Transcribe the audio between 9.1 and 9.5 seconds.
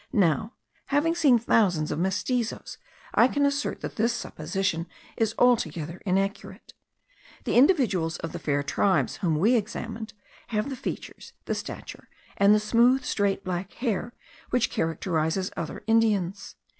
whom